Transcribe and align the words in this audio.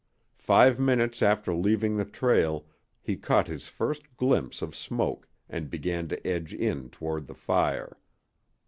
Five 0.39 0.79
minutes 0.79 1.21
after 1.21 1.53
leaving 1.53 1.95
the 1.95 2.05
trail 2.05 2.65
he 3.03 3.15
caught 3.15 3.45
his 3.47 3.67
first 3.67 4.17
glimpse 4.17 4.63
of 4.63 4.75
smoke 4.75 5.27
and 5.47 5.69
began 5.69 6.07
to 6.07 6.25
edge 6.25 6.55
in 6.55 6.89
toward 6.89 7.27
the 7.27 7.35
fire. 7.35 7.99